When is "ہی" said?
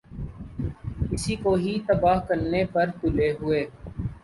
1.55-1.73